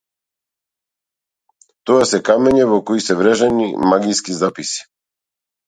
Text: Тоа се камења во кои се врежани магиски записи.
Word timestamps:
Тоа 1.91 2.09
се 2.13 2.21
камења 2.31 2.67
во 2.73 2.81
кои 2.89 3.05
се 3.11 3.19
врежани 3.21 3.71
магиски 3.93 4.41
записи. 4.43 4.91